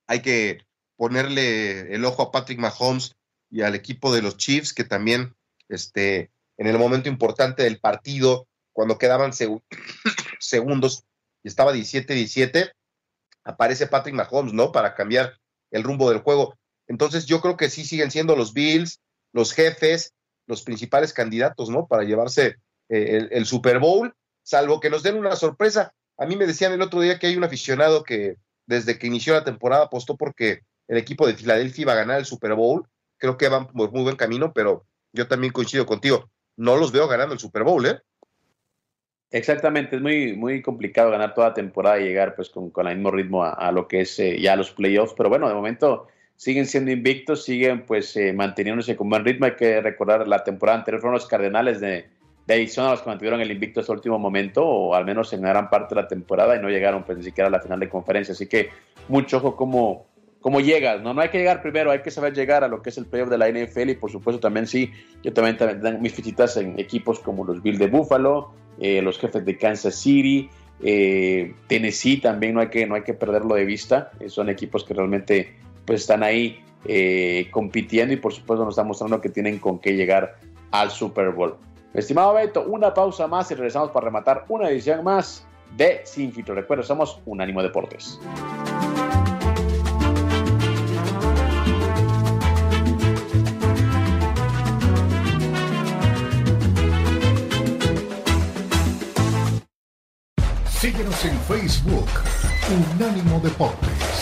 [0.07, 0.61] hay que
[0.95, 3.17] ponerle el ojo a Patrick Mahomes
[3.51, 5.35] y al equipo de los Chiefs, que también
[5.69, 9.33] este, en el momento importante del partido, cuando quedaban
[10.39, 11.03] segundos
[11.43, 12.71] y estaba 17-17,
[13.43, 14.71] aparece Patrick Mahomes, ¿no?
[14.71, 15.37] Para cambiar
[15.73, 16.57] el rumbo del juego.
[16.87, 19.01] Entonces yo creo que sí siguen siendo los Bills,
[19.33, 20.15] los jefes,
[20.47, 21.89] los principales candidatos, ¿no?
[21.89, 24.15] Para llevarse eh, el, Super Bowl,
[24.45, 25.93] salvo que nos den una sorpresa.
[26.17, 29.35] A mí me decían el otro día que hay un aficionado que desde que inició
[29.35, 32.87] la temporada apostó porque el equipo de Filadelfia iba a ganar el Super Bowl.
[33.19, 36.31] Creo que van por muy buen camino, pero yo también coincido contigo.
[36.57, 37.99] No los veo ganando el Super Bowl, ¿eh?
[39.31, 43.43] Exactamente, es muy, muy complicado ganar toda temporada y llegar pues con, el mismo ritmo
[43.43, 47.45] a, lo que es eh, ya los playoffs, pero bueno, de momento siguen siendo invictos,
[47.45, 49.47] siguen pues eh, manteniéndose con buen ritmo.
[49.47, 52.07] Hay que recordar la temporada anterior fueron los Cardenales de,
[52.47, 55.43] de Arizona los que mantuvieron el invicto hasta el último momento, o al menos en
[55.43, 57.89] gran parte de la temporada, y no llegaron pues ni siquiera a la final de
[57.89, 58.33] conferencia.
[58.33, 58.71] Así que
[59.09, 60.07] mucho ojo cómo,
[60.45, 61.15] cómo llegas, ¿no?
[61.15, 63.31] No hay que llegar primero, hay que saber llegar a lo que es el playoff
[63.31, 67.19] de la NFL y por supuesto también sí, yo también, tengo mis fichitas en equipos
[67.19, 70.51] como los Bills de Buffalo, eh, los jefes de Kansas City,
[70.83, 74.85] eh, Tennessee también no hay que, no hay que perderlo de vista, eh, son equipos
[74.85, 75.55] que realmente
[75.87, 76.61] pues están ahí
[77.51, 80.37] compitiendo y por supuesto nos están mostrando que tienen con qué llegar
[80.73, 81.57] al Super Bowl.
[81.95, 86.57] Estimado Beto, una pausa más y regresamos para rematar una edición más de Sin Filtro.
[86.57, 88.19] Recuerda, somos Unánimo Deportes.
[100.67, 102.09] Síguenos en Facebook,
[102.97, 104.14] Unánimo Deportes.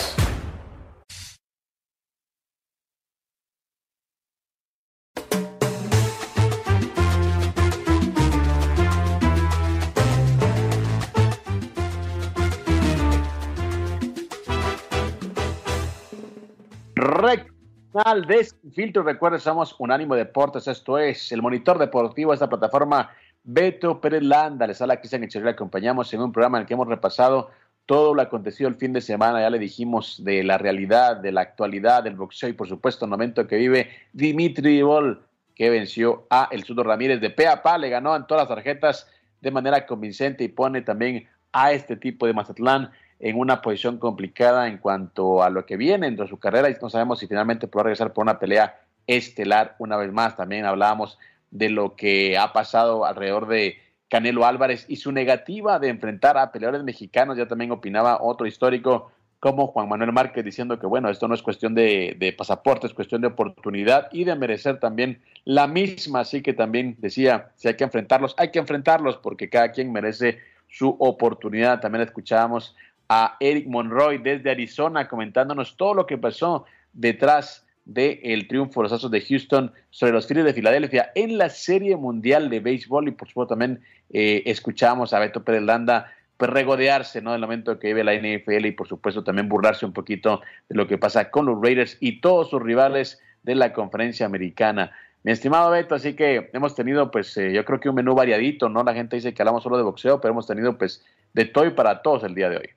[17.03, 23.11] Rectal de Filtro, recuerda, somos Unánimo Deportes, esto es el monitor deportivo de esta plataforma.
[23.43, 26.87] Beto Pérez Landa, les habla Cristian Echeverría, acompañamos en un programa en el que hemos
[26.87, 27.51] repasado
[27.85, 31.41] todo lo acontecido el fin de semana, ya le dijimos de la realidad, de la
[31.41, 35.21] actualidad, del boxeo y por supuesto el momento que vive Dimitri Bol,
[35.55, 39.09] que venció a El Sudo Ramírez de pe pa, le ganó en todas las tarjetas
[39.41, 42.91] de manera convincente y pone también a este tipo de Mazatlán
[43.23, 46.75] en una posición complicada en cuanto a lo que viene dentro de su carrera y
[46.81, 50.35] no sabemos si finalmente podrá regresar por una pelea estelar una vez más.
[50.35, 51.17] También hablábamos
[51.49, 53.77] de lo que ha pasado alrededor de
[54.09, 57.37] Canelo Álvarez y su negativa de enfrentar a peleadores mexicanos.
[57.37, 61.41] Ya también opinaba otro histórico como Juan Manuel Márquez diciendo que bueno, esto no es
[61.41, 66.19] cuestión de, de pasaporte, es cuestión de oportunidad y de merecer también la misma.
[66.19, 70.39] Así que también decía, si hay que enfrentarlos, hay que enfrentarlos porque cada quien merece
[70.67, 71.79] su oportunidad.
[71.79, 72.75] También escuchábamos
[73.09, 78.93] a Eric Monroy desde Arizona comentándonos todo lo que pasó detrás del triunfo de los
[78.93, 83.11] Astros de Houston sobre los Phillies de Filadelfia en la Serie Mundial de Béisbol y
[83.11, 87.33] por supuesto también eh, escuchamos a Beto Pérez Landa pues, regodearse ¿no?
[87.33, 90.87] del momento que vive la NFL y por supuesto también burlarse un poquito de lo
[90.87, 94.91] que pasa con los Raiders y todos sus rivales de la conferencia americana.
[95.23, 98.69] Mi estimado Beto, así que hemos tenido pues eh, yo creo que un menú variadito,
[98.69, 98.83] ¿no?
[98.83, 101.71] La gente dice que hablamos solo de boxeo, pero hemos tenido pues de todo y
[101.71, 102.69] para todos el día de hoy.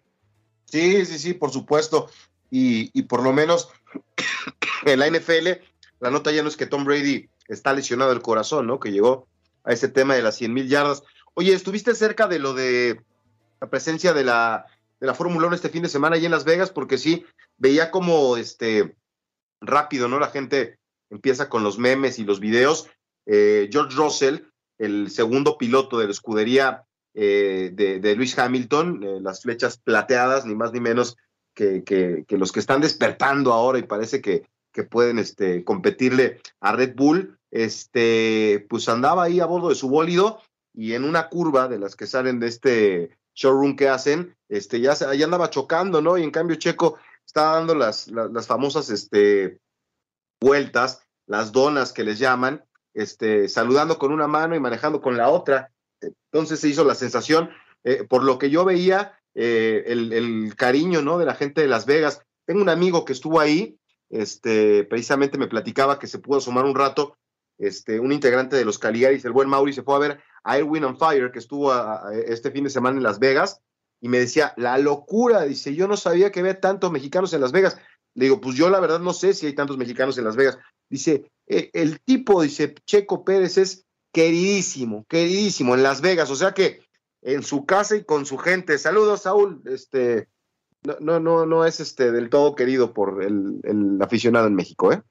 [0.66, 2.10] Sí, sí, sí, por supuesto.
[2.50, 3.70] Y, y por lo menos
[4.84, 5.48] en la NFL,
[6.00, 8.78] la nota ya no es que Tom Brady está lesionado del corazón, ¿no?
[8.80, 9.26] Que llegó
[9.64, 11.02] a ese tema de las 100 mil yardas.
[11.34, 13.00] Oye, ¿estuviste cerca de lo de
[13.60, 14.66] la presencia de la,
[15.00, 16.70] de la Fórmula 1 este fin de semana ahí en Las Vegas?
[16.70, 17.24] Porque sí,
[17.58, 18.96] veía como este
[19.60, 20.18] rápido, ¿no?
[20.18, 20.78] La gente
[21.10, 22.88] empieza con los memes y los videos.
[23.26, 24.38] Eh, George Russell,
[24.78, 26.85] el segundo piloto de la escudería
[27.18, 31.16] eh, de, Luis Hamilton, eh, las flechas plateadas, ni más ni menos
[31.54, 36.72] que, que, los que están despertando ahora y parece que, que pueden este, competirle a
[36.72, 40.42] Red Bull, este, pues andaba ahí a bordo de su bólido
[40.74, 44.94] y en una curva de las que salen de este showroom que hacen, este, ya,
[44.94, 46.18] ya andaba chocando, ¿no?
[46.18, 49.58] Y en cambio Checo estaba dando las, las, famosas este,
[50.38, 55.30] vueltas, las donas que les llaman, este, saludando con una mano y manejando con la
[55.30, 55.72] otra.
[56.00, 57.50] Entonces se hizo la sensación,
[57.84, 61.18] eh, por lo que yo veía, eh, el, cariño, ¿no?
[61.18, 62.22] De la gente de Las Vegas.
[62.46, 63.78] Tengo un amigo que estuvo ahí,
[64.08, 67.16] este, precisamente me platicaba que se pudo asomar un rato,
[67.58, 70.84] este, un integrante de los Caligaris, el buen Mauri, se fue a ver a Airwin
[70.84, 71.72] on Fire, que estuvo
[72.12, 73.60] este fin de semana en Las Vegas,
[74.00, 77.52] y me decía, la locura, dice, yo no sabía que había tantos mexicanos en Las
[77.52, 77.78] Vegas.
[78.14, 80.58] Le digo, pues yo la verdad no sé si hay tantos mexicanos en Las Vegas.
[80.88, 83.85] Dice, e, el tipo, dice, Checo Pérez es
[84.16, 86.80] queridísimo, queridísimo en Las Vegas, o sea que
[87.20, 88.78] en su casa y con su gente.
[88.78, 89.60] Saludos, Saúl.
[89.66, 90.28] Este,
[91.00, 95.02] no, no, no, es este del todo querido por el, aficionado en México, ¿eh?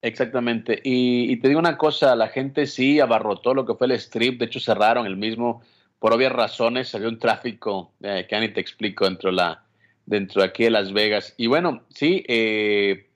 [0.00, 0.80] Exactamente.
[0.82, 4.46] Y, te digo una cosa, la gente sí abarrotó lo que fue el strip, de
[4.46, 5.60] hecho cerraron el mismo
[5.98, 9.66] por obvias razones, había un tráfico eh, que ni te explico dentro de la,
[10.06, 11.34] dentro de aquí de Las Vegas.
[11.36, 13.09] Y bueno, sí, eh,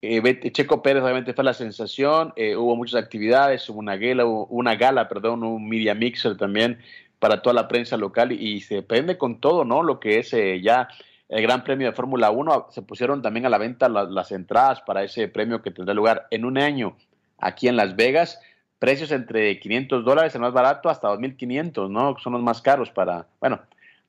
[0.00, 4.76] eh, Checo Pérez obviamente fue la sensación, eh, hubo muchas actividades, hubo una gala, una
[4.76, 6.78] gala, perdón, un media mixer también
[7.18, 9.82] para toda la prensa local y, se depende con todo, ¿no?
[9.82, 10.88] Lo que es eh, ya
[11.28, 15.02] el Gran Premio de Fórmula 1, se pusieron también a la venta las, entradas para
[15.02, 16.96] ese premio que tendrá lugar en un año
[17.38, 18.40] aquí en Las Vegas,
[18.78, 22.16] precios entre 500 dólares, el más barato, hasta 2.500, ¿no?
[22.18, 23.60] Son los más caros para, bueno,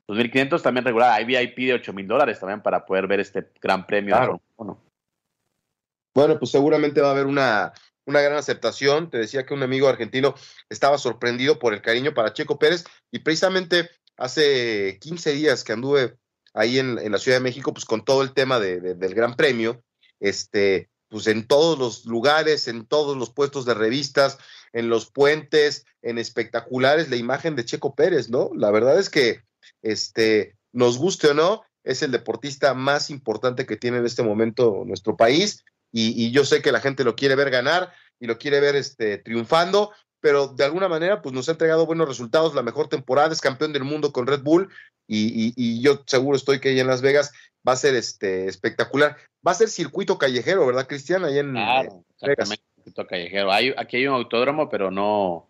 [0.08, 4.14] 2.500 también regular, hay VIP de 8.000 dólares también para poder ver este Gran Premio
[4.14, 4.89] de Fórmula 1.
[6.14, 7.72] Bueno, pues seguramente va a haber una,
[8.06, 9.10] una gran aceptación.
[9.10, 10.34] Te decía que un amigo argentino
[10.68, 16.16] estaba sorprendido por el cariño para Checo Pérez y precisamente hace 15 días que anduve
[16.52, 19.82] ahí en, la Ciudad de México, pues con todo el tema del Gran Premio,
[20.18, 24.38] este, pues en todos los lugares, en todos los puestos de revistas,
[24.72, 28.50] en los puentes, en espectaculares, la imagen de Checo Pérez, ¿no?
[28.54, 29.42] La verdad es que,
[29.82, 34.82] este, nos guste o no, es el deportista más importante que tiene en este momento
[34.86, 38.60] nuestro país y, yo sé que la gente lo quiere ver ganar y lo quiere
[38.60, 42.88] ver este, triunfando, pero de alguna manera pues nos ha entregado buenos resultados, la mejor
[42.88, 44.70] temporada, es campeón del mundo con Red Bull
[45.06, 47.32] y, yo seguro estoy que ahí en Las Vegas
[47.66, 49.16] va a ser este, espectacular.
[49.46, 51.24] Va a ser circuito callejero, ¿verdad, Cristian?
[51.24, 53.50] Ahí en claro, exactamente, circuito callejero.
[53.50, 55.48] Hay, aquí hay un autódromo, pero no,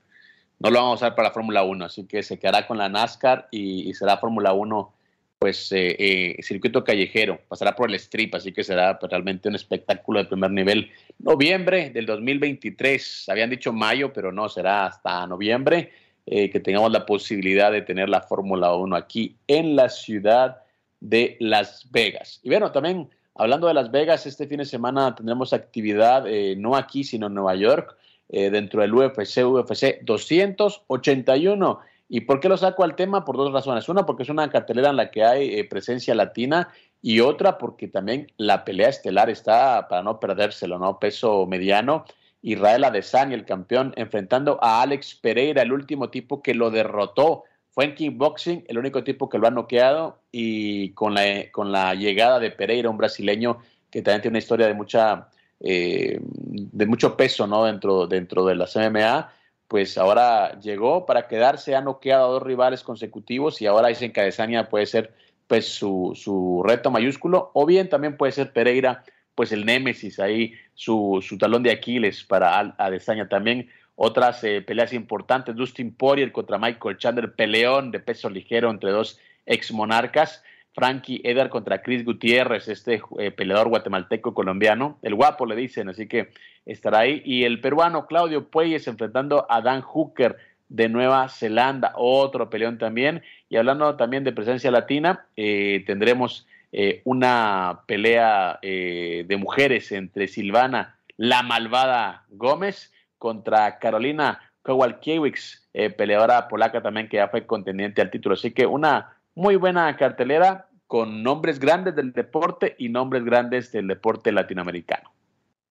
[0.59, 2.88] no lo vamos a usar para la Fórmula 1, así que se quedará con la
[2.88, 4.95] NASCAR y, y será Fórmula 1
[5.41, 9.55] pues eh, eh, circuito callejero, pasará por el strip, así que será pues, realmente un
[9.55, 10.91] espectáculo de primer nivel.
[11.18, 15.93] Noviembre del 2023, habían dicho mayo, pero no, será hasta noviembre
[16.26, 20.59] eh, que tengamos la posibilidad de tener la Fórmula 1 aquí en la ciudad
[21.01, 22.41] de Las Vegas.
[22.43, 26.26] Y bueno, también hablando de Las Vegas, este fin de semana tendremos actividad
[26.59, 27.97] no aquí, sino en Nueva York,
[28.28, 31.80] dentro del UFC, UFC 281
[32.13, 33.25] ¿Y por qué lo saco al tema?
[33.25, 33.89] Por dos razones.
[33.89, 36.69] Una, porque es una cartelera en la que hay eh, presencia latina
[37.01, 40.99] y otra, porque también la pelea estelar está para no perdérselo, ¿no?
[40.99, 42.05] Peso mediano.
[42.43, 47.45] Israel Adesanya, el campeón, enfrentando a Alex Pereira, el último tipo que lo derrotó.
[47.71, 51.95] Fue en kickboxing, el único tipo que lo ha noqueado y con la, con la
[51.95, 53.59] llegada de Pereira, un brasileño
[53.89, 55.29] que también tiene una historia de mucha
[55.61, 57.67] eh, de mucho peso, ¿no?
[57.67, 59.33] Dentro, dentro de las MMA
[59.71, 64.21] pues ahora llegó para quedarse, ha noqueado a dos rivales consecutivos y ahora dicen que
[64.21, 65.14] Adesanya puede ser
[65.47, 69.05] pues su, su reto mayúsculo, o bien también puede ser Pereira,
[69.37, 73.71] pues el némesis ahí, su, su talón de Aquiles para Adesanya también.
[73.95, 79.21] Otras eh, peleas importantes, Dustin Poirier contra Michael Chandler, peleón de peso ligero entre dos
[79.47, 80.43] ex monarcas.
[80.73, 86.07] Frankie Edgar contra Chris Gutiérrez, este eh, peleador guatemalteco colombiano, el guapo le dicen, así
[86.07, 86.31] que
[86.64, 87.23] estará ahí.
[87.25, 90.37] Y el peruano Claudio Puelles enfrentando a Dan Hooker
[90.68, 93.23] de Nueva Zelanda, otro peleón también.
[93.49, 100.97] Y hablando también de presencia latina, eh, tendremos eh, una pelea de mujeres entre Silvana,
[101.16, 108.35] la malvada Gómez, contra Carolina Kowalkiewicz, peleadora polaca también que ya fue contendiente al título.
[108.35, 113.87] Así que una muy buena cartelera con nombres grandes del deporte y nombres grandes del
[113.87, 115.12] deporte latinoamericano.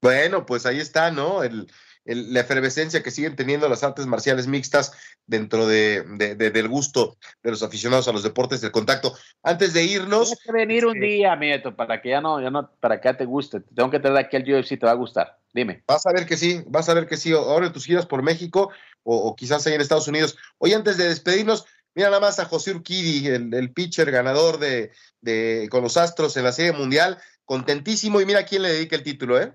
[0.02, 1.44] Bueno, pues ahí está, ¿no?
[1.44, 1.68] El,
[2.06, 4.94] la efervescencia que siguen teniendo las artes marciales mixtas
[5.28, 6.04] dentro de,
[6.36, 9.14] del gusto de los aficionados a los deportes del contacto.
[9.44, 10.30] Antes de irnos.
[10.30, 13.10] Tienes que venir un este día, Mieto, para que ya no, ya no, para que
[13.10, 13.60] ya te guste.
[13.60, 15.38] Tengo que tener aquí el UFC, te va a gustar.
[15.54, 15.84] Dime.
[15.88, 17.34] Vas a ver que sí, vas a ver que sí.
[17.34, 18.72] Ahora en tus giras por México
[19.04, 20.38] o, o quizás ahí en Estados Unidos.
[20.58, 21.66] Hoy, antes de despedirnos,
[22.00, 26.54] Mira nada más a José Urquidi, el, pitcher ganador de, con los Astros en la
[26.54, 29.52] Serie Mundial, contentísimo y mira quién le dedica el título, ¿eh?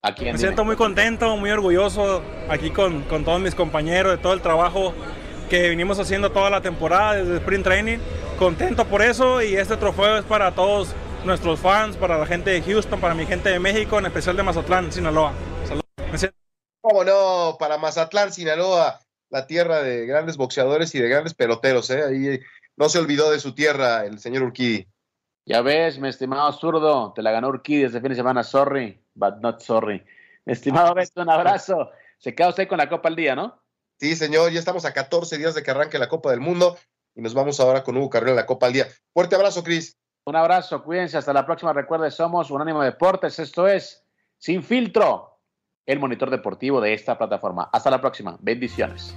[0.00, 4.32] ¿A Me siento muy contento, muy orgulloso aquí con, con, todos mis compañeros de todo
[4.32, 4.94] el trabajo
[5.50, 7.98] que vinimos haciendo toda la temporada desde Sprint Training.
[8.38, 12.62] Contento por eso y este trofeo es para todos nuestros fans, para la gente de
[12.62, 15.32] Houston, para mi gente de México, en especial de Mazatlán, Sinaloa.
[15.66, 16.30] Saludos.
[16.80, 17.56] ¿Cómo no?
[17.58, 19.00] Para Mazatlán, Sinaloa
[19.32, 22.04] la tierra de grandes boxeadores y de grandes peloteros, ¿eh?
[22.04, 22.40] Ahí
[22.76, 24.86] no se olvidó de su tierra el señor Urquidi.
[25.46, 29.36] Ya ves, mi estimado zurdo, te la ganó Urquidi este fin de semana, sorry, but
[29.40, 30.04] not sorry.
[30.44, 31.90] Mi estimado Beto, un abrazo.
[32.18, 33.58] Se queda usted con la Copa al día, ¿no?
[33.98, 36.76] Sí, señor, ya estamos a 14 días de que arranque la Copa del Mundo
[37.14, 38.86] y nos vamos ahora con Hugo Carrera la Copa al día.
[39.14, 39.96] Fuerte abrazo, Cris.
[40.26, 41.72] Un abrazo, cuídense, hasta la próxima.
[41.72, 44.04] Recuerde, somos Unánimo Deportes, esto es
[44.36, 45.31] Sin Filtro
[45.86, 47.68] el monitor deportivo de esta plataforma.
[47.72, 48.36] Hasta la próxima.
[48.40, 49.16] Bendiciones.